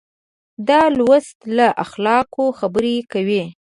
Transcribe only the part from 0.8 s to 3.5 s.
لوست له اخلاقو خبرې کوي.